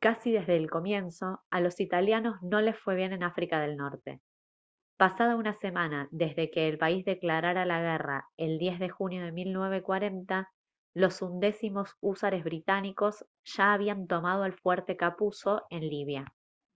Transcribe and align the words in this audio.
casi 0.00 0.30
desde 0.30 0.54
el 0.54 0.70
comienzo 0.70 1.40
a 1.50 1.60
los 1.60 1.80
italianos 1.80 2.36
no 2.42 2.60
les 2.60 2.78
fue 2.78 2.94
bien 2.94 3.12
en 3.12 3.24
áfrica 3.24 3.58
del 3.58 3.76
norte 3.76 4.20
pasada 4.98 5.34
una 5.34 5.52
semana 5.54 6.06
desde 6.12 6.48
que 6.48 6.68
el 6.68 6.78
país 6.78 7.04
declarara 7.04 7.66
la 7.66 7.80
guerra 7.80 8.28
el 8.36 8.56
10 8.58 8.78
de 8.78 8.88
junio 8.88 9.24
de 9.24 9.32
1940 9.32 10.48
los 10.94 11.22
undécimos 11.22 11.96
húsares 12.00 12.44
británicos 12.44 13.26
ya 13.42 13.72
habían 13.72 14.06
tomado 14.06 14.44
el 14.44 14.52
fuerte 14.54 14.96
capuzzo 14.96 15.64
en 15.70 15.80
libia 15.88 16.32